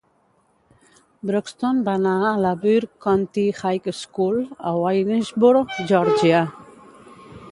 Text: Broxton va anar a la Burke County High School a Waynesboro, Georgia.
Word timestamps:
Broxton 1.29 1.81
va 1.89 1.93
anar 1.99 2.13
a 2.29 2.31
la 2.45 2.53
Burke 2.63 3.03
County 3.07 3.45
High 3.59 3.91
School 3.99 4.41
a 4.69 4.73
Waynesboro, 4.85 5.63
Georgia. 5.93 6.41